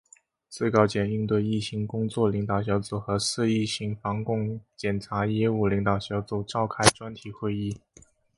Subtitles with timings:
[0.49, 7.77] 最高检应对疫情工作领导小组和涉疫情防控检察业务领导小组召开专题会议